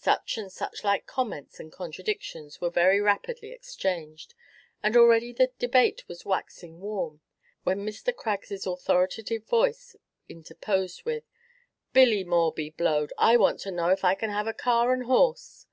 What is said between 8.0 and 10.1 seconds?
Craggs's authoritative voice